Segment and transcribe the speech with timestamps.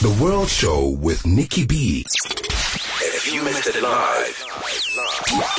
[0.00, 2.06] The World Show with Nicky B.
[3.02, 4.34] If you missed it live,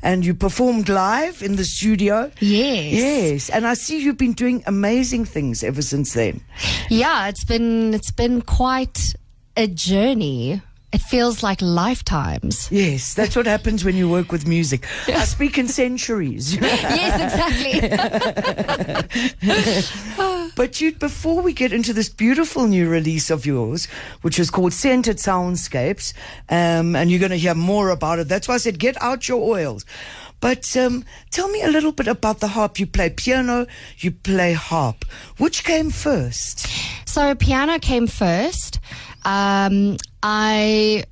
[0.01, 2.31] and you performed live in the studio.
[2.39, 2.93] Yes.
[2.93, 3.49] Yes.
[3.49, 6.41] And I see you've been doing amazing things ever since then.
[6.89, 9.15] Yeah, it's been it's been quite
[9.55, 10.61] a journey.
[10.91, 12.67] It feels like lifetimes.
[12.71, 14.87] Yes, that's what happens when you work with music.
[15.07, 16.55] I speak in centuries.
[16.61, 17.79] yes,
[19.37, 20.49] exactly.
[20.55, 23.85] but you, before we get into this beautiful new release of yours,
[24.21, 26.13] which is called Scented Soundscapes,
[26.49, 28.27] um, and you're going to hear more about it.
[28.27, 29.85] That's why I said get out your oils.
[30.41, 32.79] But um, tell me a little bit about the harp.
[32.79, 35.05] You play piano, you play harp.
[35.37, 36.67] Which came first?
[37.05, 38.79] so piano came first.
[39.29, 41.03] Um, I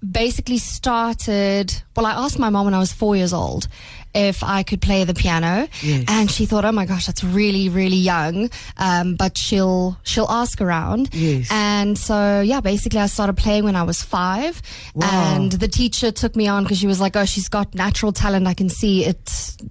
[0.00, 1.66] basically started.
[1.94, 3.68] Well, I asked my mom when I was four years old
[4.12, 6.04] if I could play the piano, Yes.
[6.08, 10.60] and she thought, "Oh my gosh, that's really, really young." Um, but she'll she'll ask
[10.60, 11.46] around, Yes.
[11.50, 14.54] and so yeah, basically, I started playing when I was five,
[14.94, 15.06] Wow.
[15.12, 18.46] and the teacher took me on because she was like, "Oh, she's got natural talent.
[18.48, 19.24] I can see it.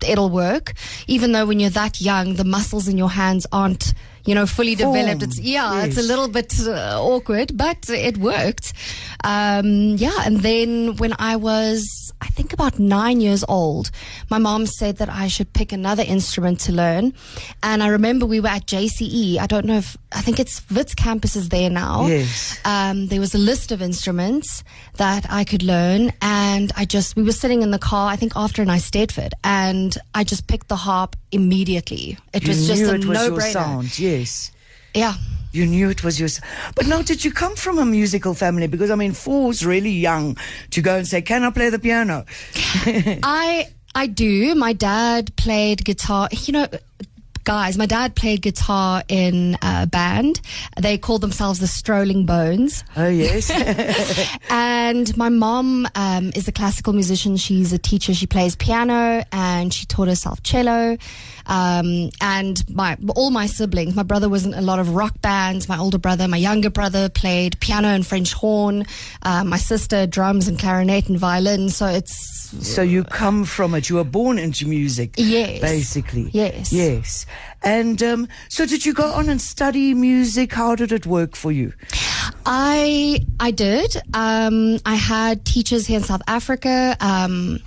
[0.08, 0.74] It'll work."
[1.08, 3.94] Even though when you're that young, the muscles in your hands aren't.
[4.30, 5.24] You know, fully developed.
[5.24, 8.68] It's yeah, it's a little bit uh, awkward, but it worked.
[9.24, 11.82] Um, yeah, and then when I was,
[12.22, 13.90] I think about nine years old,
[14.30, 17.14] my mom said that I should pick another instrument to learn.
[17.64, 19.40] And I remember we were at JCE.
[19.40, 22.06] I don't know if I think it's Wits campus is there now.
[22.08, 22.60] Yes.
[22.66, 24.64] Um, there was a list of instruments
[24.98, 28.06] that I could learn, and I just we were sitting in the car.
[28.12, 32.18] I think after an eisteddfod, and I just picked the harp immediately.
[32.34, 33.54] It You was just a your no-brainer.
[33.54, 33.90] sound.
[34.00, 34.19] Yes.
[34.94, 35.14] Yeah.
[35.52, 36.42] You knew it was yours.
[36.76, 38.68] But now, did you come from a musical family?
[38.68, 40.38] Because, I mean, four's really young
[40.72, 42.26] to go and say, Can I play the piano?
[43.24, 44.54] I I do.
[44.56, 46.30] My dad played guitar.
[46.32, 46.68] You know,
[47.44, 50.40] guys, my dad played guitar in a band.
[50.80, 52.84] They called themselves the Strolling Bones.
[52.96, 53.50] Oh, yes.
[54.52, 57.38] And my mom um, is a classical musician.
[57.38, 58.14] She's a teacher.
[58.14, 60.98] She plays piano and she taught herself cello.
[61.50, 65.68] Um, and my all my siblings, my brother was in a lot of rock bands.
[65.68, 68.86] My older brother, my younger brother played piano and French horn.
[69.24, 71.70] Uh, my sister drums and clarinet and violin.
[71.70, 72.16] So it's
[72.62, 73.90] so you come from it.
[73.90, 75.16] You were born into music.
[75.18, 75.60] Yes.
[75.60, 76.30] Basically.
[76.32, 76.72] Yes.
[76.72, 77.26] Yes.
[77.64, 80.54] And um, so did you go on and study music?
[80.54, 81.74] How did it work for you?
[82.46, 83.98] I I did.
[84.14, 86.96] Um, I had teachers here in South Africa.
[87.00, 87.60] Um,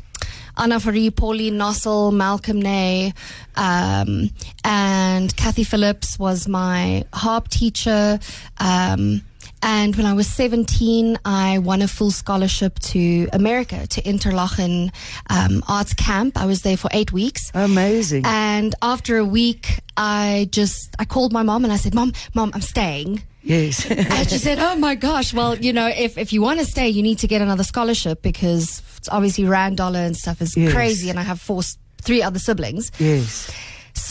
[0.56, 3.14] Anna Farie, Pauline Nossel, Malcolm Ney,
[3.56, 4.30] um,
[4.64, 8.18] and Kathy Phillips was my harp teacher.
[8.58, 9.22] Um,
[9.62, 14.92] and when I was 17, I won a full scholarship to America, to Interlochen
[15.30, 16.36] um, Arts Camp.
[16.36, 17.50] I was there for eight weeks.
[17.54, 18.24] Amazing.
[18.26, 22.50] And after a week, I just, I called my mom and I said, Mom, Mom,
[22.54, 23.22] I'm staying.
[23.42, 23.86] yes.
[23.90, 25.34] And she said, "Oh my gosh!
[25.34, 28.22] Well, you know, if if you want to stay, you need to get another scholarship
[28.22, 30.72] because it's obviously rand dollar and stuff is Yes.
[30.72, 31.62] crazy, and I have four,
[32.00, 32.92] three other siblings.
[33.00, 33.50] yes.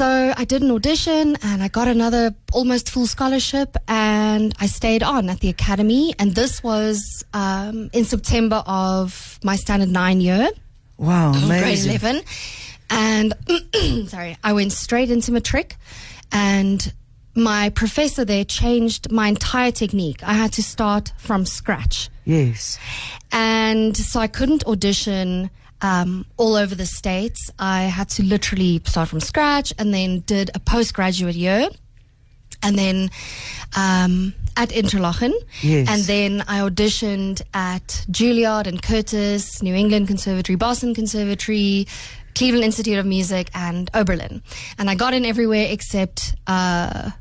[0.01, 5.03] So I did an audition, and I got another almost full scholarship, and I stayed
[5.03, 6.15] on at the academy.
[6.17, 10.49] And this was um, in September of my standard nine year
[10.97, 11.33] Wow.
[11.33, 12.21] grade 11
[12.89, 13.33] and
[14.07, 15.75] sorry i went straight into matric
[16.31, 16.93] and
[17.35, 22.77] my professor there changed my entire technique i had to start from scratch Yes.
[23.31, 25.49] and so i couldn't audition
[25.81, 30.49] um, all over the states i had to literally start from scratch and then did
[30.53, 31.69] a postgraduate year
[32.63, 33.09] and then
[33.75, 35.33] um, at Interlochen.
[35.61, 35.89] Yes.
[35.89, 41.87] And then I auditioned at Juilliard and Curtis, New England Conservatory, Boston Conservatory,
[42.35, 44.41] Cleveland Institute of Music, and Oberlin.
[44.77, 47.11] And I got in everywhere except uh,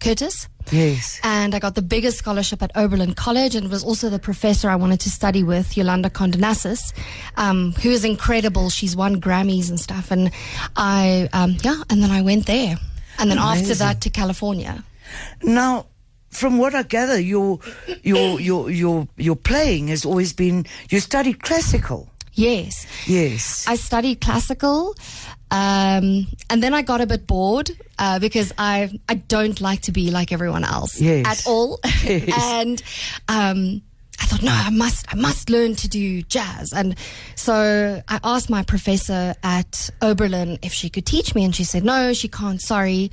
[0.00, 0.48] Curtis.
[0.70, 1.20] Yes.
[1.22, 4.68] And I got the biggest scholarship at Oberlin College, and it was also the professor
[4.68, 6.92] I wanted to study with, Yolanda Kondonassis,
[7.36, 8.70] um, who is incredible.
[8.70, 10.10] She's won Grammys and stuff.
[10.10, 10.30] And
[10.76, 12.76] I, um, yeah, and then I went there.
[13.18, 14.82] And then after that to California.
[15.42, 15.86] Now,
[16.30, 17.58] from what I gather, your
[18.02, 22.09] your your your your playing has always been you studied classical.
[22.34, 22.86] Yes.
[23.06, 23.64] Yes.
[23.68, 24.94] I studied classical,
[25.50, 29.92] um, and then I got a bit bored uh, because I I don't like to
[29.92, 31.26] be like everyone else Yes.
[31.26, 32.32] at all, Yes.
[32.52, 32.82] and
[33.28, 33.82] um,
[34.20, 36.96] I thought no, I must I must learn to do jazz, and
[37.34, 41.84] so I asked my professor at Oberlin if she could teach me, and she said
[41.84, 42.60] no, she can't.
[42.60, 43.10] Sorry.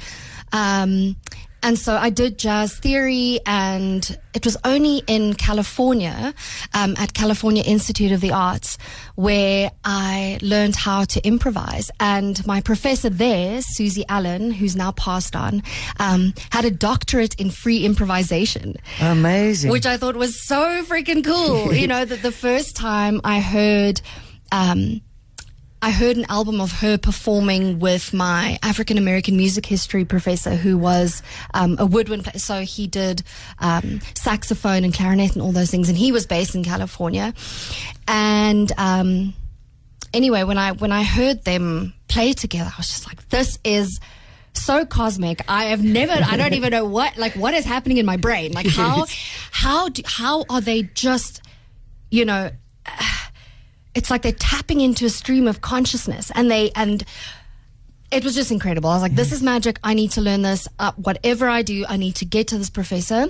[0.53, 1.17] Um,
[1.63, 6.33] and so I did jazz theory, and it was only in California,
[6.73, 8.77] um, at California Institute of the Arts,
[9.15, 11.89] where I learned how to improvise.
[11.99, 15.63] And my professor there, Susie Allen, who's now passed on,
[15.99, 18.75] um, had a doctorate in free improvisation.
[19.01, 19.71] Amazing.
[19.71, 21.73] Which I thought was so freaking cool.
[21.73, 24.01] you know, that the first time I heard,
[24.51, 25.01] um,
[25.81, 30.77] I heard an album of her performing with my African American music history professor, who
[30.77, 31.21] was
[31.53, 32.39] um, a woodwind player.
[32.39, 33.23] So he did
[33.59, 37.33] um, saxophone and clarinet and all those things, and he was based in California.
[38.07, 39.33] And um,
[40.13, 43.99] anyway, when I when I heard them play together, I was just like, "This is."
[44.53, 45.43] so cosmic.
[45.47, 46.13] I have never.
[46.13, 48.53] I don't even know what like what is happening in my brain.
[48.53, 49.05] Like how
[49.51, 51.41] how do, how are they just
[52.09, 52.49] you know?
[53.97, 57.03] It's like they're tapping into a stream of consciousness, and they and
[58.11, 58.91] it was just incredible.
[58.91, 59.79] I was like, this is magic.
[59.83, 60.67] I need to learn this.
[60.77, 63.27] Uh, whatever I do, I need to get to this professor.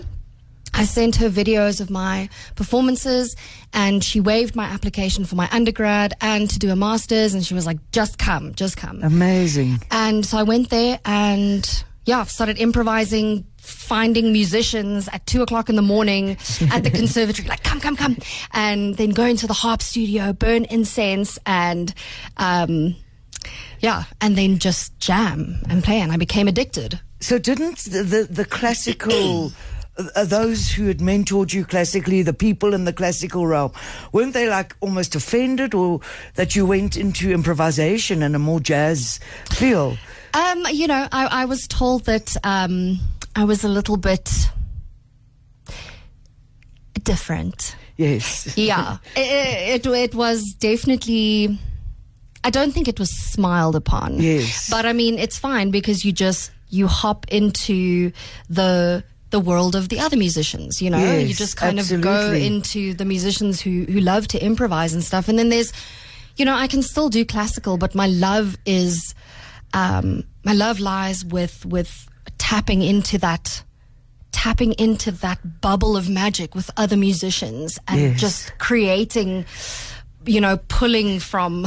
[0.74, 3.36] I sent her videos of my performances
[3.74, 7.34] and she waived my application for my undergrad and to do a master's.
[7.34, 9.02] And she was like, just come, just come.
[9.02, 9.82] Amazing.
[9.90, 15.68] And so I went there and yeah, I've started improvising, finding musicians at two o'clock
[15.68, 16.32] in the morning
[16.72, 18.18] at the conservatory, like, come, come, come.
[18.54, 21.94] And then go into the harp studio, burn incense and,
[22.38, 22.96] um,
[23.82, 26.00] yeah, and then just jam and play.
[26.00, 27.00] And I became addicted.
[27.20, 29.52] So didn't the the, the classical
[30.16, 33.72] uh, those who had mentored you classically, the people in the classical realm,
[34.14, 36.00] weren't they like almost offended or
[36.36, 39.20] that you went into improvisation and a more jazz
[39.50, 39.98] feel?
[40.38, 43.00] Um, you know, I, I was told that um,
[43.36, 44.30] I was a little bit
[47.04, 47.76] different.
[47.96, 48.56] Yes.
[48.56, 51.58] Yeah, it, it, it was definitely.
[52.44, 54.22] I don't think it was smiled upon.
[54.22, 54.70] Yes.
[54.70, 58.12] but I mean, it's fine because you just you hop into
[58.50, 60.82] the the world of the other musicians.
[60.82, 64.94] You know, you just kind of go into the musicians who who love to improvise
[64.94, 65.28] and stuff.
[65.28, 65.74] And then there's,
[66.36, 69.16] you know, I can still do classical, but my love is,
[69.74, 73.64] um, my love lies with with tapping into that
[74.32, 78.20] tapping into that bubble of magic with other musicians and Yes.
[78.20, 79.46] just creating
[80.26, 81.66] you know pulling from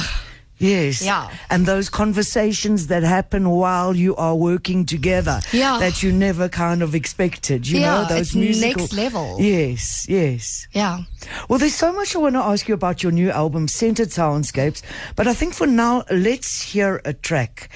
[0.60, 1.02] Yes.
[1.02, 1.30] Yeah.
[1.48, 5.40] And those conversations that happen while you are working together.
[5.52, 5.78] Yeah.
[5.78, 7.66] That you never kind of expected.
[7.66, 9.36] You Yeah, know, those it's musical next level.
[9.40, 10.68] Yes, yes.
[10.72, 11.00] yeah
[11.48, 14.82] Well, there's so much I want to ask you about your new album, Scented Soundscapes.
[15.16, 17.70] But I think for now, let's hear a track.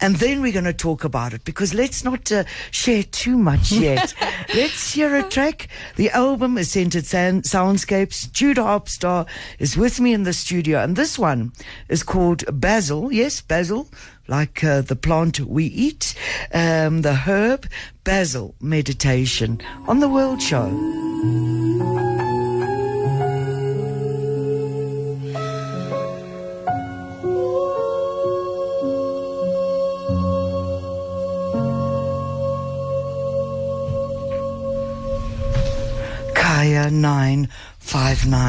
[0.00, 3.70] And then we're going to talk about it because let's not uh, share too much
[3.72, 4.14] yet.
[4.54, 5.68] let's hear a track.
[5.96, 8.30] The album is Scented Sound- Soundscapes.
[8.32, 9.26] Jude Harpstar
[9.58, 10.82] is with me in the studio.
[10.82, 11.52] And this one
[11.88, 13.12] is called Basil.
[13.12, 13.88] Yes, basil,
[14.26, 16.14] like uh, the plant we eat.
[16.54, 17.66] Um, the herb,
[18.04, 21.59] basil meditation on the World Show.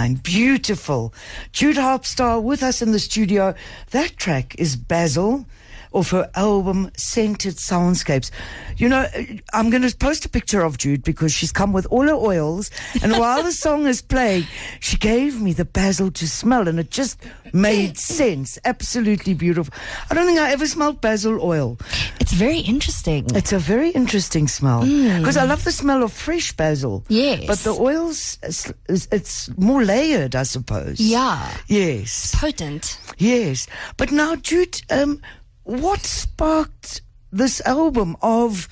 [0.02, 0.22] 959.
[0.24, 1.14] Beautiful.
[1.52, 3.54] Jude Harpstar with us in the studio.
[3.92, 5.46] That track is Basil
[5.94, 8.32] of her album Scented Soundscapes.
[8.78, 9.06] You know,
[9.54, 12.72] I'm going to post a picture of Jude because she's come with all her oils.
[13.04, 14.46] And while the song is playing,
[14.80, 17.22] she gave me the basil to smell and it just
[17.54, 18.58] made sense.
[18.64, 19.74] Absolutely beautiful.
[20.10, 21.78] I don't think I ever smelled basil oil.
[22.20, 26.54] it's very interesting It's a very interesting smell because I love the smell of fresh
[26.54, 27.04] basil.
[27.10, 27.46] Yes.
[27.46, 28.72] but the oils it's,
[29.12, 31.00] it's more layered, I suppose.
[31.02, 32.34] yeah Yes.
[32.34, 33.68] potent Yes.
[33.98, 35.22] But now, Jude, um,
[35.64, 37.02] what sparked
[37.32, 38.68] this album of?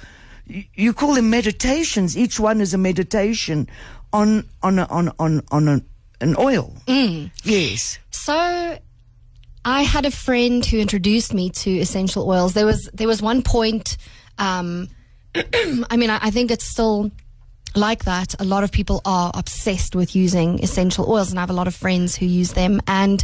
[0.46, 2.17] You call them meditations.
[2.17, 3.67] Each one is a meditation
[4.12, 5.81] on on a, on on on a,
[6.22, 6.75] an oil.
[7.43, 8.00] Yes.
[8.12, 8.79] So
[9.65, 12.53] I had a friend who introduced me to essential oils.
[12.53, 13.98] There was there was one point.
[14.38, 14.89] Um,
[15.36, 17.12] I mean, I, I think it's still
[17.75, 18.39] like that.
[18.39, 21.67] A lot of people are obsessed with using essential oils, and I have a lot
[21.67, 22.81] of friends who use them.
[22.88, 23.24] And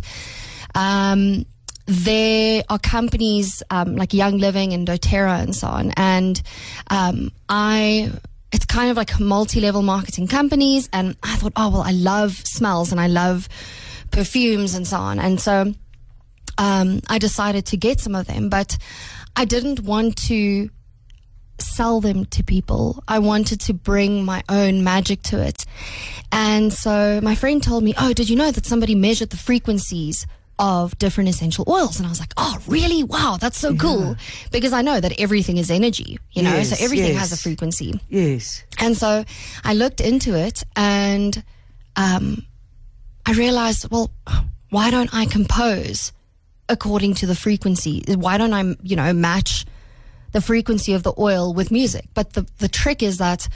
[0.76, 1.46] um,
[1.86, 5.92] there are companies um, like Young Living and DoTerra and so on.
[5.98, 6.42] And
[6.90, 8.12] um, I
[8.52, 12.92] it's kind of like multi-level marketing companies and i thought oh well i love smells
[12.94, 13.50] and i love
[14.16, 15.20] perfumes and so on.
[15.20, 15.74] And so
[16.58, 18.78] um, I decided to get some of them, but
[19.36, 20.70] I didn't want to
[21.60, 23.04] sell them to people.
[23.08, 25.66] I wanted to bring my own magic to it.
[26.32, 30.26] And so my friend told me, Oh, did you know that somebody measured the frequencies
[30.60, 31.98] of different essential oils?
[31.98, 33.04] And I was like, Oh, really?
[33.04, 34.16] Wow, that's so cool.
[34.52, 37.20] Because I know that everything is energy, you know, Yes, so everything yes.
[37.20, 38.00] has a frequency.
[38.10, 38.64] Yes.
[38.80, 39.26] And so
[39.64, 41.44] I looked into it and
[41.96, 42.46] um,
[43.26, 44.12] I realized, well,
[44.70, 46.12] why don't I compose
[46.70, 48.04] according to the frequency?
[48.08, 49.66] Why don't I, you know, match
[50.36, 52.06] the frequency of the oil with music?
[52.14, 53.48] But the, the trick is that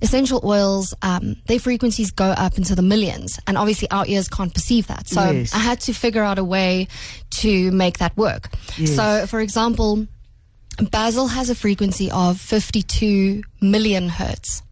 [0.00, 3.40] essential oils, um, their frequencies go up into the millions.
[3.48, 5.08] And obviously our ears can't perceive that.
[5.08, 5.52] So Yes.
[5.52, 6.86] I had to figure out a way
[7.42, 8.50] to make that work.
[8.86, 10.06] So, for example,
[10.92, 14.62] Basil has a frequency of 52 million hertz.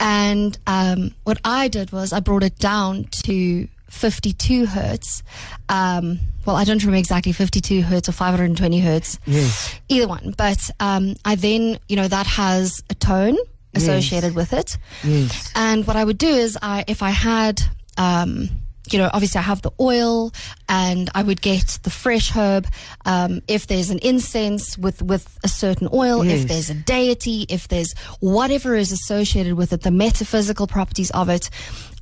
[0.00, 5.22] And um, what I did was I brought it down to 52 hertz.
[5.68, 9.18] Um, well, I don't remember exactly 52 hertz or 520 hertz.
[9.26, 9.78] Yes.
[9.88, 10.34] Either one.
[10.36, 13.36] But um, I then, you know, that has a tone
[13.74, 14.78] associated with it.
[15.04, 15.52] Yes.
[15.54, 17.60] And what I would do is, I if I had,
[17.96, 18.48] um,
[18.92, 20.32] you know, obviously I have the oil,
[20.68, 22.66] and I would get the fresh herb.
[23.04, 26.40] Um, if there's an incense with with a certain oil, Yes.
[26.42, 31.28] if there's a deity, if there's whatever is associated with it, the metaphysical properties of
[31.28, 31.50] it,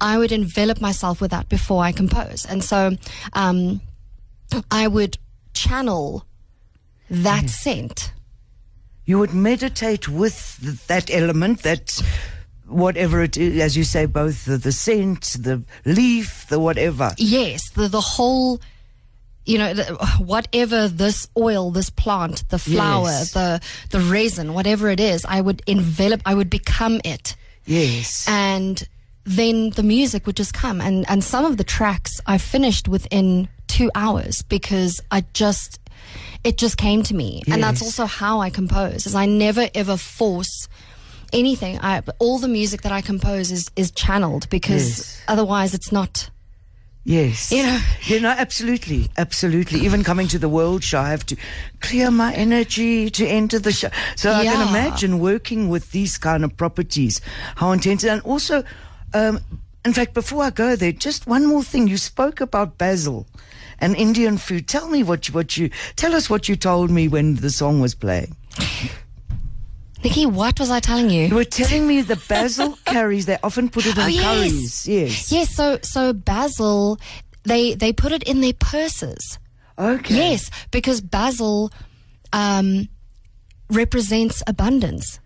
[0.00, 2.46] I would envelop myself with that before I compose.
[2.46, 2.96] And so,
[3.32, 3.80] um,
[4.70, 5.18] I would
[5.54, 6.24] channel
[7.10, 8.12] that scent.
[9.04, 12.02] You would meditate with that element, that
[12.68, 17.12] whatever it is, as you say, both the, the scent, the leaf, the whatever.
[17.18, 18.60] Yes, the the whole,
[19.46, 19.84] you know, the,
[20.18, 23.32] whatever this oil, this plant, the flower, Yes.
[23.32, 23.60] the
[23.90, 28.26] the resin, whatever it is, I would envelop, I would become it, Yes.
[28.28, 28.86] and
[29.24, 30.80] then the music would just come.
[30.80, 35.78] And and some of the tracks I finished within two hours because I just.
[36.44, 39.06] It just came to me, and that's also how I compose.
[39.06, 40.68] Is I never ever force
[41.32, 41.78] anything.
[41.80, 45.22] I all the music that I compose is is channeled because Yes.
[45.28, 46.30] otherwise it's not
[47.08, 47.50] Yes.
[47.50, 47.80] You know?
[48.02, 49.08] You know, absolutely.
[49.16, 49.80] Absolutely.
[49.80, 51.36] Even coming to the World Show, I have to
[51.80, 53.88] clear my energy to enter the show.
[54.14, 57.22] So I can imagine working with these kind of properties,
[57.56, 58.04] how intense.
[58.04, 58.62] And also,
[59.14, 59.40] um,
[59.86, 61.88] in fact, before I go there, just one more thing.
[61.88, 63.26] You spoke about basil
[63.80, 64.68] and Indian food.
[64.68, 67.80] Tell me what you, what you, tell us what you told me when the song
[67.80, 68.36] was playing.
[70.04, 71.26] Nicky, what was I telling you?
[71.26, 74.24] You were telling me the basil curries, they often put it in Oh, yes.
[74.24, 74.88] curries.
[74.88, 75.32] Yes.
[75.32, 76.98] Yes, so so basil,
[77.44, 79.38] they they put it in their purses.
[79.78, 80.14] Okay.
[80.14, 81.72] Yes, because basil
[82.32, 82.88] um,
[83.70, 85.18] represents abundance,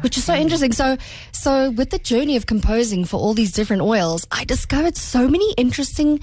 [0.00, 0.72] which is so interesting.
[0.72, 0.96] So
[1.32, 5.52] so with the journey of composing for all these different oils, I discovered so many
[5.56, 6.20] interesting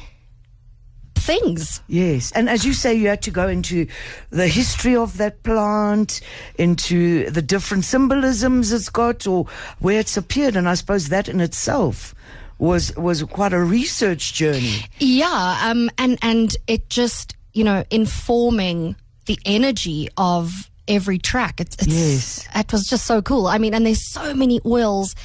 [1.23, 1.81] things.
[1.87, 3.87] Yes, and as you say, you had to go into
[4.29, 6.21] the history of that plant,
[6.57, 9.45] into the different symbolisms it's got, or
[9.79, 12.13] where it's appeared, and I suppose that in itself
[12.59, 14.85] was was quite a research journey.
[14.99, 21.61] Yeah, um, and and it just you know informing the energy of every track.
[21.61, 22.47] It's, it's Yes.
[22.55, 23.47] it was just so cool.
[23.47, 25.15] I mean, and there's so many oils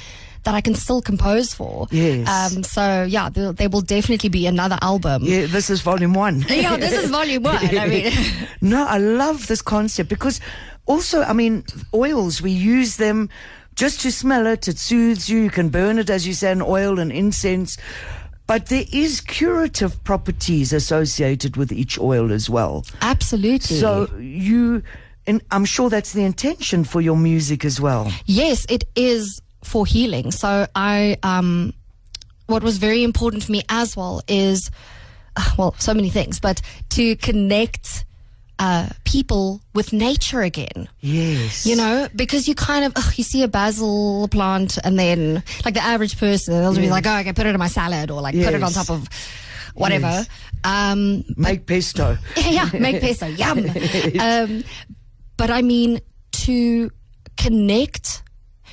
[0.49, 1.87] that I can still compose for.
[1.91, 2.27] Yes.
[2.27, 2.63] Um.
[2.63, 5.21] So yeah, there, there will definitely be another album.
[5.23, 6.43] Yeah, this is volume one.
[6.49, 7.77] Yeah, this is volume one.
[7.77, 8.11] I mean,
[8.61, 10.41] no, I love this concept because
[10.87, 11.63] also, I mean,
[11.93, 13.29] oils, we use them
[13.75, 14.67] just to smell it.
[14.67, 15.37] It soothes you.
[15.39, 17.77] You can burn it, as you say, in oil and incense.
[18.47, 22.83] But there is curative properties associated with each oil as well.
[23.01, 23.77] absolutely.
[23.77, 24.81] So you,
[25.27, 28.11] and I'm sure that's the intention for your music as well.
[28.25, 30.31] Yes, it is for healing.
[30.31, 31.73] So I, um,
[32.47, 34.71] what was very important for me as well is,
[35.35, 38.05] uh, well, so many things, but to connect
[38.59, 40.89] uh, people with nature again.
[40.99, 41.65] Yes.
[41.65, 45.73] You know, because you kind of ugh, you see a basil plant, and then like
[45.73, 48.35] the average person, they'll be like, "Oh, okay, put it in my salad," or like
[48.35, 49.07] put it on top of
[49.75, 50.07] whatever.
[50.07, 50.29] Yes.
[50.65, 52.17] Um, make pesto.
[52.37, 53.65] yeah, make pesto, yum.
[54.19, 54.63] Um,
[55.37, 56.01] but I mean
[56.31, 56.91] to
[57.37, 58.23] connect,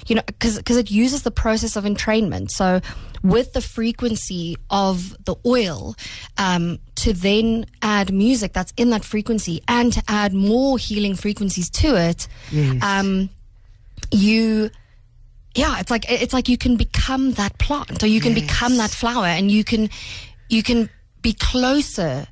[0.07, 2.50] you know, because it uses the process of entrainment.
[2.50, 2.81] So
[3.23, 5.95] with the frequency of the oil,
[6.38, 11.69] um, to then add music that's in that frequency and to add more healing frequencies
[11.71, 12.83] to it, Yes.
[12.83, 13.31] um,
[14.12, 14.71] you
[15.55, 18.91] yeah it's like it's like you can become that plant or you can become that
[18.91, 19.88] flower and you can
[20.50, 20.88] you can
[21.23, 22.26] be closer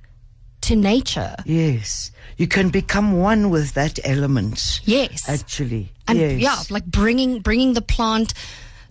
[0.67, 2.11] to nature Yes.
[2.37, 4.81] You can become one with that element.
[4.85, 5.93] yes Actually.
[6.09, 6.41] and yes.
[6.47, 8.35] yeah like bringing bringing the plant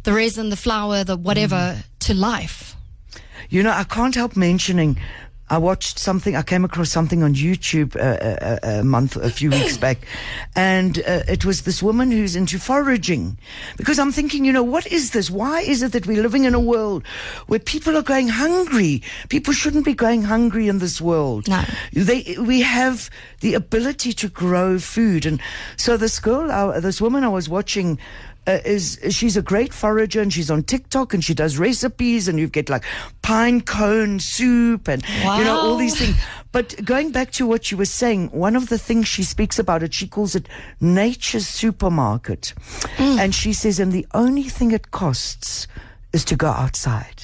[0.04, 1.84] the resin the flower the whatever Mm.
[2.08, 2.76] to life
[3.50, 4.98] You know, I can't help mentioning.
[5.54, 6.36] I watched something.
[6.36, 10.00] I came across something on YouTube uh, a, a month, a few weeks back,
[10.56, 13.38] and uh, it was this woman who's into foraging.
[13.78, 15.30] Because I'm thinking, you know, what is this?
[15.30, 17.06] Why is it that we're living in a world
[17.46, 19.04] where people are going hungry?
[19.30, 21.48] People shouldn't be going hungry in this world.
[21.48, 21.64] No.
[21.92, 25.40] They, we have the ability to grow food, and
[25.78, 28.00] so this girl, uh, this woman I was watching
[28.48, 32.40] uh, is she's a great forager and she's on TikTok and she does recipes and
[32.40, 32.84] you get like
[33.22, 36.16] pine cone soup and you know all these things.
[36.52, 39.82] But going back to what you were saying, one of the things she speaks about
[39.82, 40.48] it, she calls it
[40.80, 42.54] nature's supermarket,
[43.00, 45.68] and she says, and the only thing it costs
[46.12, 47.24] is to go outside.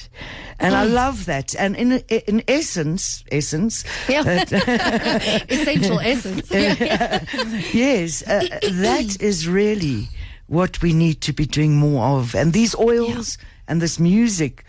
[0.58, 1.54] And I love that.
[1.54, 4.24] And in in essence, essence, Yeah.
[5.48, 6.50] Essential essence.
[7.72, 10.08] Yes, uh, that is really
[10.50, 12.34] what we need to be doing more of.
[12.34, 13.38] And these oils
[13.68, 14.64] and this music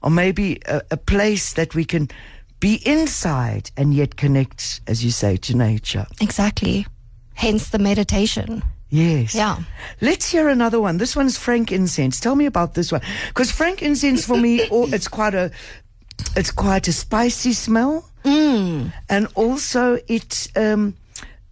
[0.00, 2.08] are maybe a, a place that we can
[2.60, 6.06] be inside and yet connect, as you say, to nature.
[6.20, 6.86] Exactly.
[7.34, 8.62] Hence the meditation.
[8.90, 9.34] Yes.
[9.34, 9.58] Yeah.
[10.00, 10.98] Let's hear another one.
[10.98, 12.20] This one's frankincense.
[12.20, 15.50] Tell me about this one, because frankincense for me, oh, it's quite a,
[16.36, 18.92] it's quite a spicy smell, mm.
[19.08, 20.46] and also it.
[20.54, 20.94] Um,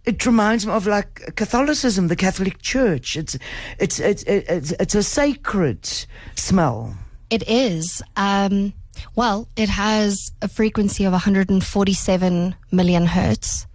[0.05, 3.15] it reminds me of like Catholicism, the Catholic Church.
[3.15, 3.37] It's
[3.79, 5.87] it's it's it's, it's a sacred
[6.35, 6.95] smell.
[7.29, 8.01] It is.
[8.15, 8.73] Um,
[9.15, 13.65] well, it has a frequency of 147 million hertz.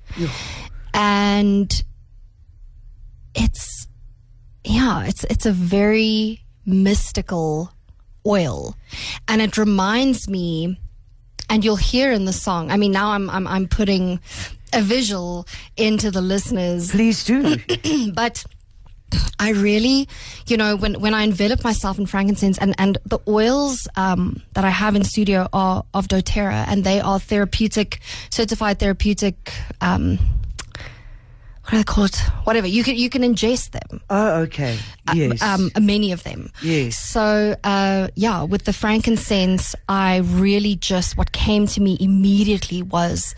[0.94, 1.85] And
[3.35, 3.88] it's,
[4.64, 7.73] yeah, it's, it's a very mystical
[8.26, 8.76] oil.
[9.26, 10.78] And it reminds me,
[11.49, 14.21] and you'll hear in the song, I mean, now I'm, I'm, I'm putting
[14.73, 17.57] a visual into the listeners Please do.
[18.12, 18.45] but
[19.38, 20.09] I really,
[20.47, 24.64] you know, when, when I envelop myself in frankincense and, and the oils um, that
[24.64, 28.00] I have in studio are of doTERRA and they are therapeutic,
[28.31, 30.19] certified therapeutic, um,
[31.68, 32.16] what do they call it?
[32.44, 32.66] Whatever.
[32.66, 34.00] You can, you can ingest them.
[34.08, 34.78] oh, okay.
[35.14, 35.42] Yes.
[35.42, 36.50] Um, many of them.
[36.62, 36.96] Yes.
[36.98, 43.35] So, uh, yeah, with the frankincense, I really just, what came to me immediately was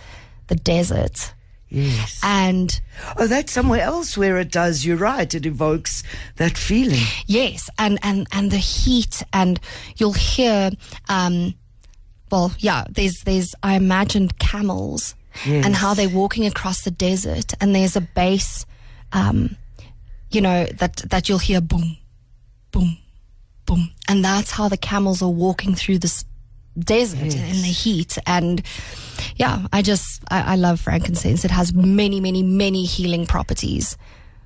[0.46, 1.34] the desert.
[1.68, 2.20] yes.
[2.22, 2.80] And
[3.16, 4.84] Oh, that's somewhere else where it does.
[4.84, 5.32] You're right.
[5.34, 6.02] It evokes
[6.36, 7.02] that feeling.
[7.26, 9.58] Yes, and and and the heat, and
[9.96, 10.70] you'll hear,
[11.08, 11.54] um,
[12.30, 12.84] well, yeah.
[12.90, 15.14] There's there's I imagined camels
[15.44, 18.66] and how they're walking across the desert, and there's a bass,
[19.12, 19.56] um,
[20.30, 21.96] you know that that you'll hear boom,
[22.70, 22.98] boom,
[23.66, 26.24] boom, and that's how the camels are walking through this
[26.78, 28.16] desert in the heat.
[28.26, 28.62] And
[29.36, 31.44] yeah i just I, I love frankincense.
[31.44, 33.96] It has many many many healing properties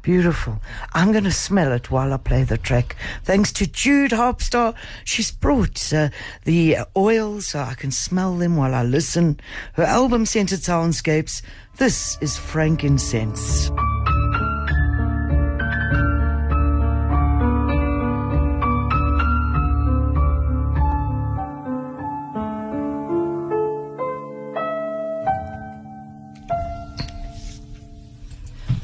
[0.05, 0.61] Beautiful.
[0.93, 2.95] I'm going to smell it while I play the track.
[3.23, 4.75] Thanks to Jude Harpstar.
[5.03, 6.11] She's brought uh,
[6.45, 9.40] the oils so I can smell them while I listen.
[9.73, 11.40] Her album Scented Soundscapes.
[11.79, 13.71] This is Frankincense.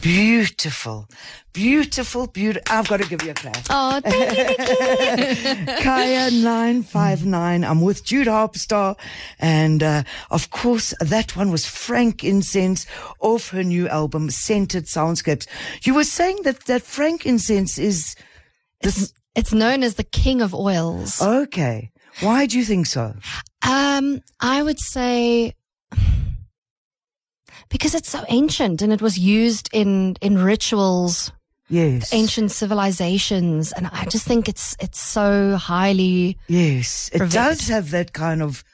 [0.01, 1.09] Beautiful,
[1.53, 2.63] beautiful, beautiful.
[2.75, 3.59] I've got to give you a clap.
[3.69, 5.75] oh thank you.
[5.83, 7.65] Kaya 959.
[7.65, 8.97] I'm with Jude Harpstar.
[9.39, 12.87] And, uh, of course, that one was frankincense
[13.21, 15.47] off her new album, Scented Soundscapes.
[15.83, 18.17] You were saying that, that frankincense is
[18.81, 19.13] this.
[19.35, 21.21] It's known as the king of oils.
[21.23, 21.91] Okay.
[22.21, 23.15] Why do you think so?
[23.67, 25.55] Um, I would say
[27.71, 31.33] because it's so ancient and it was used in in rituals,
[31.69, 32.13] Yes.
[32.13, 36.37] ancient civilizations, and I just think it's it's so highly.
[36.49, 37.09] Yes.
[37.13, 37.33] It Prevent.
[37.33, 38.65] does have that kind of,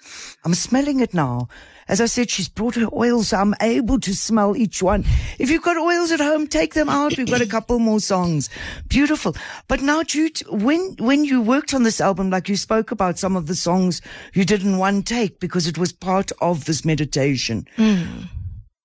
[0.44, 1.48] I'm smelling it now.
[1.88, 5.04] As I said, she's brought her oils, so I'm able to smell each one.
[5.38, 7.16] If you've got oils at home, take them out.
[7.16, 8.50] We've got a couple more songs.
[8.88, 9.36] Beautiful.
[9.68, 13.36] But now, Jude, when, when you worked on this album, like you spoke about some
[13.36, 14.00] of the songs
[14.34, 17.68] you did in one take because it was part of this meditation.
[17.76, 18.22] Hmm.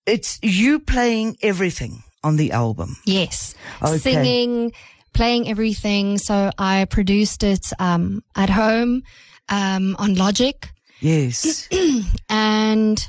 [0.05, 2.97] It's you playing everything on the album.
[3.05, 3.97] Yes, Okay.
[3.99, 4.71] singing,
[5.13, 6.17] playing everything.
[6.17, 9.03] So I produced it um, at home
[9.49, 10.55] um, on Logic,
[10.99, 11.67] Yes.
[12.29, 13.07] and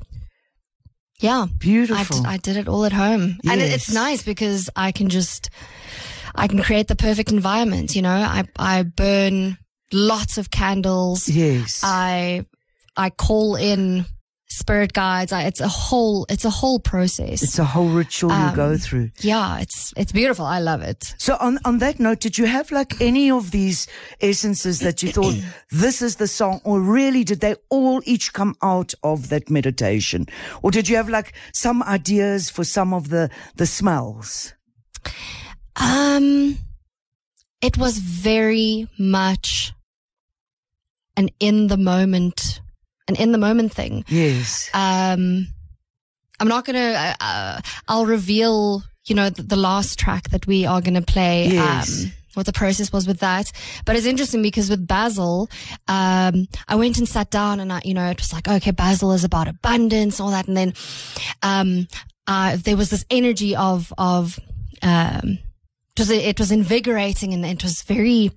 [1.21, 2.23] yeah, Beautiful.
[2.23, 3.39] d- I did it all at home.
[3.49, 5.51] And it, it's nice because I can just,
[6.35, 7.95] I can create the perfect environment.
[7.95, 9.59] You know, I, I burn
[9.93, 11.29] lots of candles.
[11.29, 11.81] yes.
[11.85, 12.45] I,
[12.97, 14.07] I call in
[14.57, 15.33] spirit guides.
[15.33, 17.43] I, it's a whole, it's a whole process.
[17.43, 19.11] It's a whole ritual you go through.
[19.21, 20.45] yeah, it's it's beautiful.
[20.45, 21.15] I love it.
[21.19, 23.87] So on, on that note, did you have like any of these
[24.21, 25.35] essences that you thought
[25.71, 30.27] this is the song or really did they all each come out of that meditation?
[30.63, 34.55] Or did you have like some ideas for some of the, the smells?
[35.77, 36.59] Um,
[37.61, 39.73] it was very much
[41.17, 42.61] an in the moment,
[43.09, 44.05] an in the moment thing.
[44.09, 44.71] Yes.
[44.75, 45.49] Um,
[46.41, 46.79] I'm not gonna.
[46.79, 51.49] Uh, uh, I'll reveal, you know, the, the last track that we are gonna play.
[51.49, 52.05] Yes.
[52.05, 53.53] Um, what the process was with that,
[53.85, 55.51] but it's interesting because with Basil,
[55.87, 59.13] um, I went and sat down and I, you know, it was like, okay, Basil
[59.13, 60.73] is about abundance, all that, and then,
[61.43, 61.89] um,
[62.27, 64.41] uh, there was this energy of of,
[64.83, 65.41] um,
[65.95, 68.31] it was it was invigorating and it was very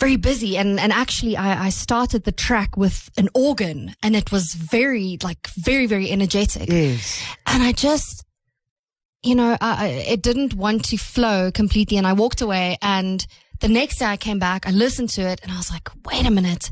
[0.00, 0.56] very busy.
[0.56, 5.18] And and actually I, I started the track with an organ and it was very
[5.22, 6.68] like very very energetic.
[6.70, 7.22] Yes.
[7.46, 8.24] and I just
[9.22, 13.26] you know I, it didn't want to flow completely and I walked away and
[13.60, 16.26] the next day I came back I listened to it and I was like wait
[16.26, 16.70] a minute.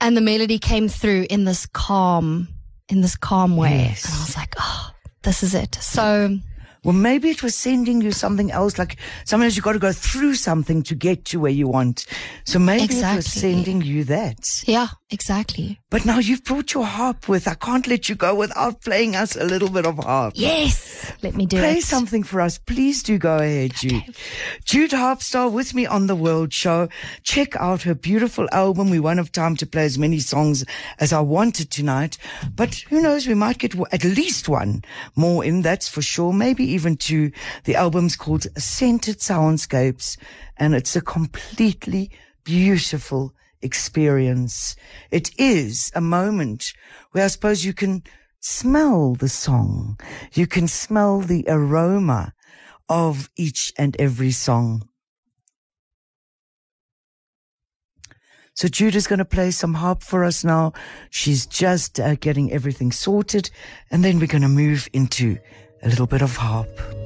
[0.00, 2.48] And the melody came through in this calm
[2.88, 3.86] in this calm way.
[3.88, 4.04] Yes.
[4.04, 4.90] and I was like oh
[5.22, 5.74] this is it.
[5.76, 6.38] So
[6.84, 8.78] Well, maybe it was sending you something else.
[8.78, 12.06] Like sometimes you've got to go through something to get to where you want.
[12.44, 14.62] So maybe it was sending you that.
[14.66, 17.46] yeah exactly But now you've brought your harp with.
[17.46, 20.34] I can't let you go without playing us a little bit of harp.
[20.36, 22.58] yes let me do Play it something for us.
[22.58, 24.14] Please do go ahead, Jude.
[24.64, 26.88] Jude Harpstar with me on the World Show.
[27.22, 28.90] Check out her beautiful album.
[28.90, 30.64] We won't have time to play as many songs
[30.98, 32.18] as I wanted tonight,
[32.54, 33.26] but who knows?
[33.26, 36.32] We might get at least one more in, that's for sure.
[36.32, 37.32] Maybe even two.
[37.64, 40.16] The album's called Scented Soundscapes
[40.56, 42.10] and it's a completely
[42.44, 43.32] beautiful
[43.64, 44.76] experience.
[45.10, 46.72] It is a moment
[47.12, 48.02] where I suppose you can
[48.40, 49.98] smell the song.
[50.34, 52.34] You can smell the aroma
[52.88, 54.88] of each and every song.
[58.54, 60.74] So Judah's going to play some harp for us now.
[61.10, 63.50] She's just uh, getting everything sorted.
[63.90, 65.38] And then we're going to move into
[65.82, 67.03] a little bit of harp.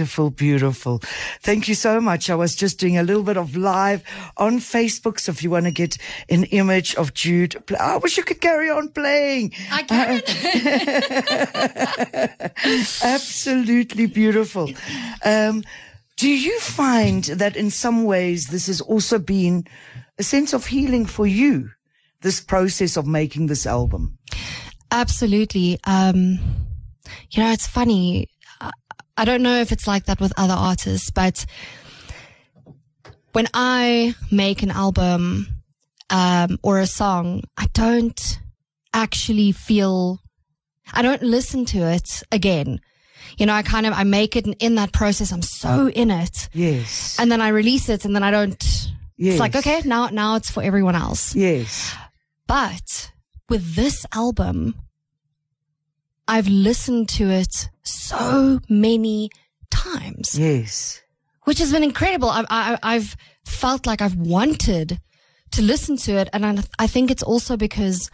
[0.00, 0.98] Beautiful, beautiful.
[1.42, 2.30] Thank you so much.
[2.30, 4.02] I was just doing a little bit of live
[4.38, 5.20] on Facebook.
[5.20, 5.98] So if you want to get
[6.30, 9.52] an image of Jude, pl- I wish you could carry on playing.
[9.70, 10.22] I can.
[13.04, 14.70] Absolutely beautiful.
[15.22, 15.64] Um,
[16.16, 19.66] do you find that in some ways this has also been
[20.18, 21.68] a sense of healing for you?
[22.22, 24.16] This process of making this album.
[24.90, 25.78] Absolutely.
[25.84, 26.38] Um,
[27.30, 28.30] you know, it's funny.
[29.20, 31.44] I, don't know if it's like that with other artists, but
[33.32, 35.46] when I make an album,
[36.10, 38.40] um, or a song, I don't
[38.92, 40.18] actually feel,
[40.92, 42.80] I don't listen to it again.
[43.38, 46.10] You know, I kind of, I make it and in that process, I'm so in
[46.10, 46.48] it.
[46.52, 47.16] Yes.
[47.18, 48.62] And then I release it and then I don't,
[49.16, 51.34] It's like, okay, now, now it's for everyone else.
[51.34, 51.94] Yes.
[52.46, 53.12] But
[53.48, 54.74] with this album,
[56.30, 59.30] I've listened to it so many
[59.70, 61.00] times, Yes.
[61.44, 62.28] which has been incredible.
[62.30, 65.00] I, I, I've felt like I've wanted
[65.52, 66.28] to listen to it.
[66.32, 68.10] And I, I think it's also because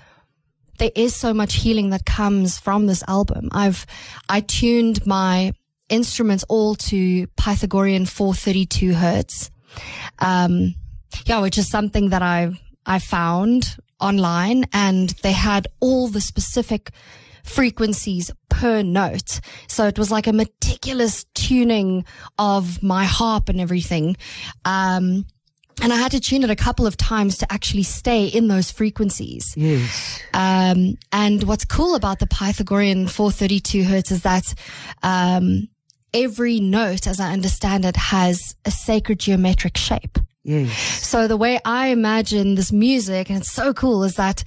[0.79, 3.49] there is so much healing that comes from this album.
[3.53, 3.87] I've,
[4.29, 5.53] I tuned my
[5.89, 9.51] instruments all to Pythagorean 432 hertz.
[10.19, 10.75] Um,
[11.27, 16.91] yeah, which is something that I, I found online and they had all the specific
[17.47, 19.41] frequencies per note.
[19.69, 22.05] So it was like a meticulous tuning
[22.39, 24.17] of my harp and everything.
[24.65, 25.27] Um,
[25.83, 28.71] and I had to tune it a couple of times to actually stay in those
[28.71, 29.55] frequencies.
[29.57, 30.21] Yes.
[30.33, 34.55] Um, and what's cool about the Pythagorean 432 hertz is that,
[35.03, 35.69] um,
[36.15, 40.19] every note, as I understand it, has a sacred geometric shape.
[40.45, 40.73] Yes.
[41.07, 44.45] So the way I imagine this music, and it's so cool, is that,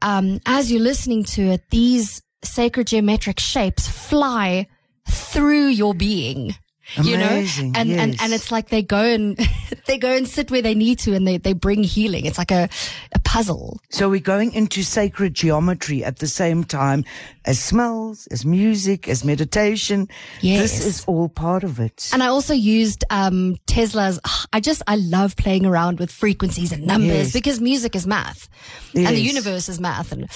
[0.00, 4.66] um, as you're listening to it, these sacred geometric shapes fly
[5.08, 6.54] through your being.
[7.00, 8.16] You know, and, and, yes.
[8.20, 9.38] and it's like they go and
[9.86, 12.26] they go and sit where they need to and they, they bring healing.
[12.26, 12.68] It's like a,
[13.14, 13.78] a puzzle.
[13.90, 17.04] So we're going into sacred geometry at the same time
[17.44, 20.08] as smells, as music, as meditation.
[20.40, 20.62] Yes.
[20.62, 22.10] This is all part of it.
[22.12, 24.18] And I also used um, Tesla's.
[24.52, 27.32] I just I love playing around with frequencies and numbers Yes.
[27.32, 28.48] because music is math,
[28.96, 30.28] and the universe is math, and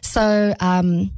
[0.00, 1.12] so um,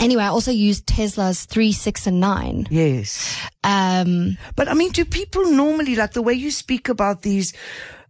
[0.00, 2.66] anyway, I also used Tesla's three, six, and nine.
[2.70, 3.36] yes.
[3.62, 7.52] Um, But I mean, do people normally, like the way you speak about these,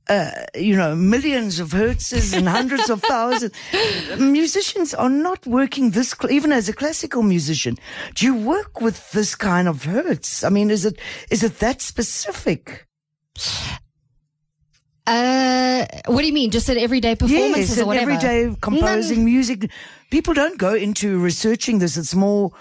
[0.09, 3.53] uh, you know, millions of hertzes and hundreds of thousands,
[4.18, 7.76] musicians are not working this, cl- even as a classical musician.
[8.14, 10.42] Do you work with this kind of hertz?
[10.44, 10.98] I mean, is it,
[11.31, 12.87] is it that specific?
[15.11, 16.51] Uh, what do you mean?
[16.51, 18.12] Just at everyday performances yes, or whatever?
[18.12, 19.70] everyday composing music.
[20.11, 21.96] People don't go into researching this.
[21.96, 22.53] It's more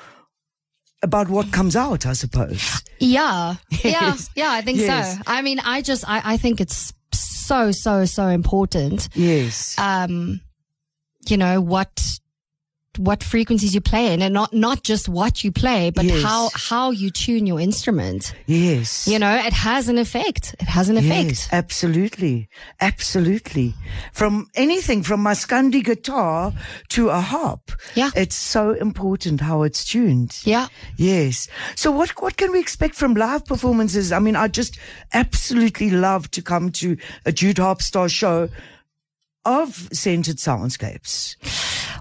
[1.02, 2.82] about what comes out, I suppose.
[3.00, 4.52] Yeah, yeah, yeah.
[4.52, 5.16] I think Yes.
[5.16, 5.22] so.
[5.28, 9.10] I mean, I just I, I think it's so so so important.
[9.16, 9.78] Yes.
[9.80, 10.42] um,
[11.28, 12.20] you know, what,
[13.00, 16.22] what frequencies you play in and not, not just what you play, but Yes.
[16.22, 18.34] how, how you tune your instrument.
[18.46, 19.08] yes.
[19.08, 20.54] You know, it has an effect.
[20.60, 21.30] It has an effect.
[21.30, 22.50] Yes, absolutely.
[22.82, 23.74] Absolutely.
[24.12, 26.52] From anything from my Scandi guitar
[26.90, 27.72] to a harp.
[27.96, 28.12] Yeah.
[28.18, 30.38] It's so important how it's tuned.
[30.44, 30.68] Yeah.
[30.98, 31.48] Yes.
[31.76, 34.12] So what, what can we expect from live performances?
[34.12, 34.78] I mean, I just
[35.14, 38.50] absolutely love to come to a Jude Harpstar show
[39.46, 41.36] of Scented Soundscapes.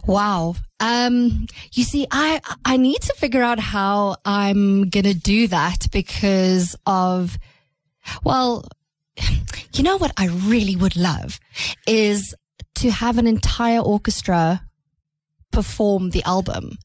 [0.08, 0.54] Wow.
[0.80, 5.86] Um, you see, I, I need to figure out how I'm going to do that
[5.92, 7.38] because of,
[8.24, 8.64] well,
[9.74, 11.38] you know what I really would love
[11.86, 12.34] is
[12.76, 14.62] to have an entire orchestra
[15.52, 16.78] perform the album.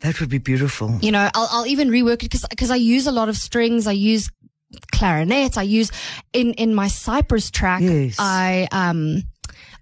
[0.00, 0.98] That would be beautiful.
[1.00, 3.86] you know, I'll, I'll even rework it because, because I use a lot of strings.
[3.86, 4.28] I use
[4.90, 5.56] clarinet.
[5.56, 5.90] I use
[6.34, 7.80] in, in my Cypress track.
[7.80, 8.16] Yes.
[8.18, 9.22] I, um,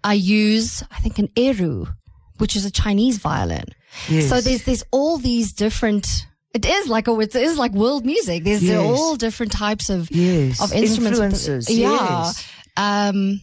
[0.04, 1.92] I use, I think an erhu,
[2.40, 3.64] which is a Chinese violin.
[4.08, 4.28] Yes.
[4.28, 8.44] So there's, there's all these different, it is like, a, it is like world music.
[8.44, 8.78] There's Yes.
[8.78, 10.60] all different types of, Yes.
[10.62, 11.18] of instruments.
[11.20, 11.70] Influences.
[11.70, 12.32] Yeah.
[12.76, 13.40] Um,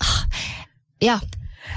[1.00, 1.20] yeah.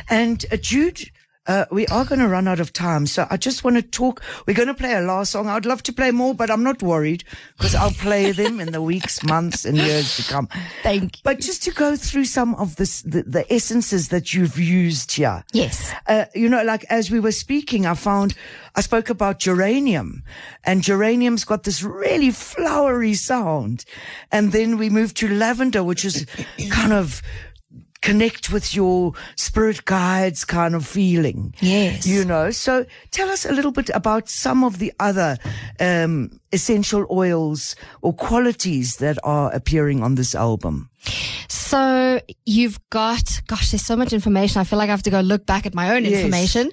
[0.10, 1.10] And uh, Jude,
[1.48, 3.08] uh, we are going to run out of time.
[3.08, 4.22] So I just want to talk.
[4.46, 5.48] We're going to play a last song.
[5.48, 7.24] I'd love to play more, but I'm not worried
[7.58, 10.50] because I'll play them in the weeks, months and years to come.
[10.84, 11.22] Thank you.
[11.24, 15.44] But just to go through some of this, the, the essences that you've used here.
[15.54, 15.94] Yes.
[16.08, 18.36] Uh, you know, like as we were speaking, I found,
[18.76, 20.24] I spoke about geranium
[20.64, 23.86] and geranium's got this really flowery sound.
[24.32, 26.26] And then we moved to lavender, which is
[26.70, 27.22] kind of
[28.08, 31.54] connect with your spirit guides kind of feeling.
[31.62, 32.06] Yes.
[32.08, 35.38] You know, so tell us a little bit about some of the other,
[35.80, 40.90] um, essential oils or qualities that are appearing on this album.
[41.50, 44.62] So you've got, gosh, there's so much information.
[44.62, 46.14] I feel like I have to go look back at my own Yes.
[46.14, 46.72] information.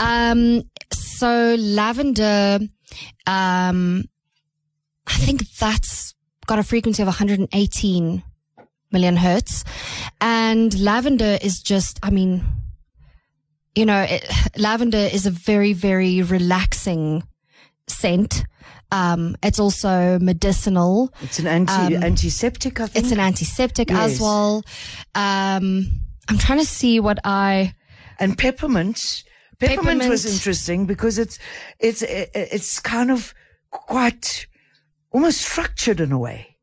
[0.00, 2.58] Um, so lavender,
[3.26, 4.04] um,
[5.06, 6.14] I think that's
[6.46, 8.22] got a frequency of 118
[8.92, 9.64] million hertz.
[10.20, 12.44] And lavender is just, I mean,
[13.74, 14.24] you know, it,
[14.56, 17.22] lavender is a very, very relaxing
[17.86, 18.44] scent.
[18.90, 21.12] Um, it's also medicinal.
[21.22, 22.96] It's an anti, antiseptic, I think.
[22.96, 24.12] Um, It's an antiseptic Yes.
[24.12, 24.64] as well.
[25.14, 27.74] Um, I'm trying to see what I.
[28.18, 29.24] And peppermint.
[29.58, 31.38] Peppermint, was interesting because it's
[31.78, 33.32] it's it's kind of
[33.70, 34.46] quite
[35.12, 36.56] almost structured in a way.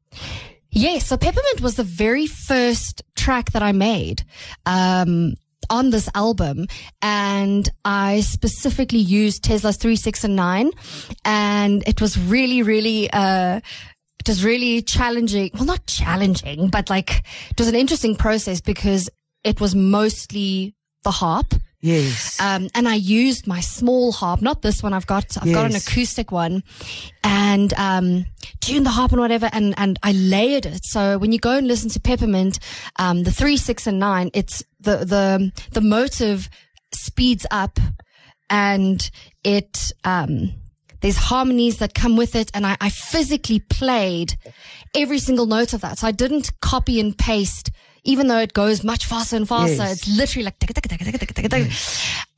[0.72, 4.24] Yeah, so Peppermint was the very first track that I made.
[4.66, 5.36] Um,
[5.70, 6.66] on this album
[7.02, 10.72] and I specifically used Tesla's 3, 6 and 9
[11.26, 13.58] and it was really, really, uh,
[14.20, 15.52] it was really challenging.
[15.54, 19.10] Well, not challenging, but like it was an interesting process because
[19.44, 21.54] it was mostly the harp.
[21.82, 22.40] Yes.
[22.42, 24.94] Um, and I used my small harp, not this one.
[24.94, 26.64] I've got, I've got an acoustic one
[27.24, 28.26] and, um,
[28.60, 29.50] tuned the harp and whatever.
[29.54, 30.84] And, and I layered it.
[30.84, 32.60] So when you go and listen to Peppermint,
[32.98, 36.50] um, the three, six and nine, it's the, the, the motive
[36.94, 37.80] speeds up
[38.50, 39.10] and
[39.46, 40.52] it, um,
[41.02, 42.52] there's harmonies that come with it.
[42.54, 44.36] And I, I physically played
[44.94, 46.00] every single note of that.
[46.00, 47.72] So I didn't copy and paste,
[48.04, 49.84] even though it goes much faster and faster.
[49.84, 49.92] Yes.
[49.94, 51.72] It's literally like, tick, tick, tick, tick, tick, tick, tick.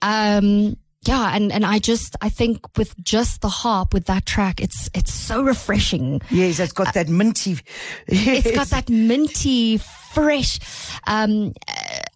[0.02, 1.36] um, yeah.
[1.36, 5.14] And, and I just, I think with just the harp with that track, it's, it's
[5.14, 6.22] so refreshing.
[6.30, 7.58] yes, it's got that minty.
[8.08, 9.80] It's got that minty,
[10.14, 10.60] fresh.
[11.08, 11.54] Um,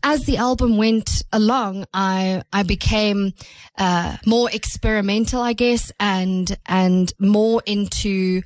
[0.03, 3.33] as the album went along, I I became
[3.77, 8.41] uh, more experimental, I guess, and and more into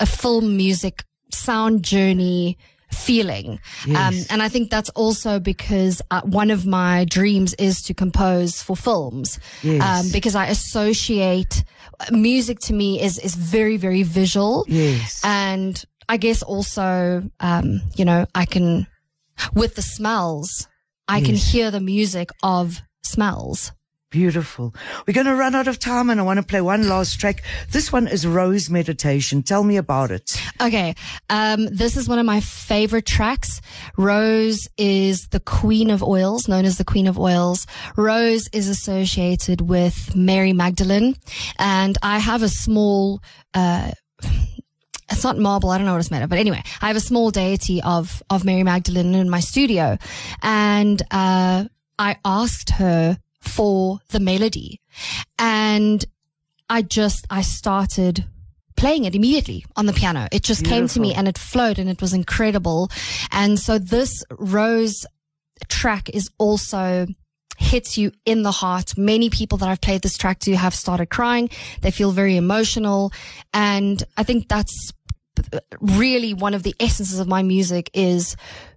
[0.00, 2.58] a film music sound journey
[2.92, 3.58] feeling.
[3.96, 8.62] Um, and I think that's also because uh, one of my dreams is to compose
[8.62, 9.38] for films.
[9.62, 9.82] Yes.
[9.82, 11.64] Um, because I associate
[12.10, 14.64] music to me is is very very visual.
[14.68, 15.20] Yes.
[15.24, 18.86] And I guess also, um, you know, I can,
[19.54, 20.68] with the smells,
[21.08, 23.72] I can hear the music of smells.
[24.12, 24.74] Beautiful.
[25.06, 27.42] We're going to run out of time and I want to play one last track.
[27.70, 29.42] This one is Rose Meditation.
[29.42, 30.38] Tell me about it.
[30.60, 30.94] Okay.
[31.30, 33.62] Um, this is one of my favorite tracks.
[33.96, 37.66] Rose is the queen of oils, known as the queen of oils.
[37.96, 41.16] Rose is associated with Mary Magdalene
[41.58, 43.22] and I have a small,
[43.54, 43.92] uh,
[45.10, 45.70] it's not marble.
[45.70, 48.22] I don't know what it's made of, but anyway, I have a small deity of,
[48.28, 49.96] of Mary Magdalene in my studio
[50.42, 51.64] and, uh,
[51.98, 54.80] I asked her for the melody
[55.38, 56.04] and
[56.70, 58.24] I just, I started
[58.76, 60.26] playing it immediately on the piano.
[60.32, 62.90] It just came to me and it flowed and it was incredible.
[63.30, 65.04] And so this Rose
[65.68, 67.06] track is also
[67.58, 68.96] hits you in the heart.
[68.96, 71.50] Many people that I've played this track to have started crying.
[71.82, 73.12] They feel very emotional.
[73.52, 74.92] And I think that's
[75.80, 78.36] really one of the essences of my music is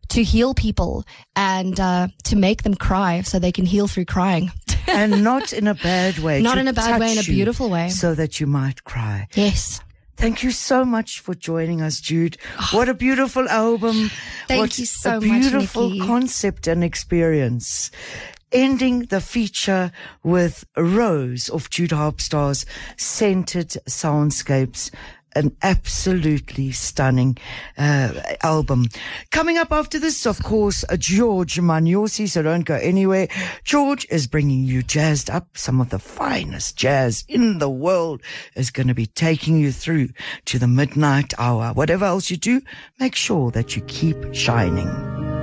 [0.09, 1.03] to heal people
[1.35, 4.51] and uh, to make them cry so they can heal through crying.
[4.87, 6.41] and not in a bad way.
[6.41, 7.89] Not in a bad way, in a beautiful way.
[7.89, 9.27] So that you might cry.
[9.35, 9.81] yes.
[10.17, 12.37] Thank you so much for joining us, Jude.
[12.71, 14.09] What a beautiful album.
[14.47, 16.07] Thank what you so a much, beautiful Nicky.
[16.07, 17.91] concept and experience.
[18.51, 19.91] Ending the feature
[20.23, 22.65] with Rose of Jude Harpstar's
[22.95, 24.89] Scented Soundscapes.
[25.35, 27.37] An absolutely stunning
[27.77, 28.85] uh, album.
[29.31, 33.27] Coming up after this, of course, uh, George Maniosi, so don't go anywhere.
[33.63, 35.57] George is bringing you jazzed up.
[35.57, 38.21] Some of the finest jazz in the world
[38.55, 40.09] is going to be taking you through
[40.45, 41.73] to the midnight hour.
[41.73, 42.61] Whatever else you do,
[42.99, 45.34] make sure that you keep shining.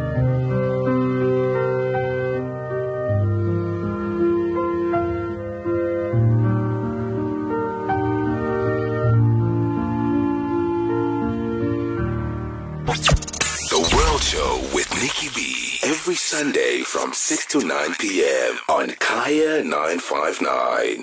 [15.03, 15.81] Nicky B.
[15.83, 18.57] Every Sunday from 6 to 9 p.m.
[18.69, 21.01] on Kaya 959.